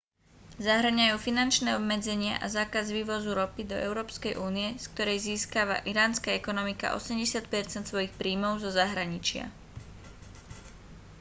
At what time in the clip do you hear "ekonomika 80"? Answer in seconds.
6.39-7.21